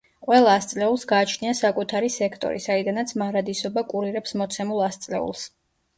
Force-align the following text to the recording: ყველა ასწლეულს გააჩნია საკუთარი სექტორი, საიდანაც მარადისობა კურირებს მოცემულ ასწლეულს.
ყველა 0.27 0.53
ასწლეულს 0.59 1.03
გააჩნია 1.11 1.51
საკუთარი 1.59 2.09
სექტორი, 2.15 2.63
საიდანაც 2.65 3.15
მარადისობა 3.23 3.87
კურირებს 3.93 4.37
მოცემულ 4.43 4.83
ასწლეულს. 4.87 5.45